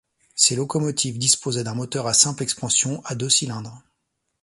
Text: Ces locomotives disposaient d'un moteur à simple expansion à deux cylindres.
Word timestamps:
Ces 0.33 0.55
locomotives 0.55 1.19
disposaient 1.19 1.63
d'un 1.63 1.75
moteur 1.75 2.07
à 2.07 2.15
simple 2.15 2.41
expansion 2.41 3.03
à 3.05 3.13
deux 3.13 3.29
cylindres. 3.29 3.83